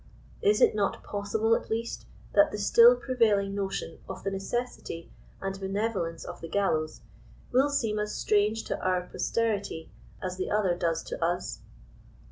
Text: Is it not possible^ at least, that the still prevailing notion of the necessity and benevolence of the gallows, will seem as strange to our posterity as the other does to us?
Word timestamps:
Is 0.41 0.61
it 0.61 0.73
not 0.73 1.03
possible^ 1.03 1.55
at 1.55 1.69
least, 1.69 2.07
that 2.33 2.51
the 2.51 2.57
still 2.57 2.95
prevailing 2.95 3.53
notion 3.53 3.99
of 4.09 4.23
the 4.23 4.31
necessity 4.31 5.11
and 5.39 5.59
benevolence 5.59 6.25
of 6.25 6.41
the 6.41 6.47
gallows, 6.47 7.01
will 7.51 7.69
seem 7.69 7.99
as 7.99 8.15
strange 8.15 8.63
to 8.63 8.79
our 8.83 9.03
posterity 9.03 9.91
as 10.19 10.37
the 10.37 10.49
other 10.49 10.73
does 10.73 11.03
to 11.03 11.23
us? 11.23 11.59